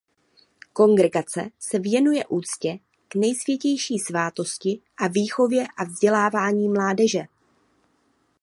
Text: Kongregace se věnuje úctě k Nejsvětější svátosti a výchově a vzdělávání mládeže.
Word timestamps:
Kongregace 0.73 1.49
se 1.59 1.79
věnuje 1.79 2.25
úctě 2.25 2.79
k 3.07 3.15
Nejsvětější 3.15 3.99
svátosti 3.99 4.81
a 4.97 5.07
výchově 5.07 5.65
a 5.77 5.83
vzdělávání 5.83 6.69
mládeže. 6.69 7.21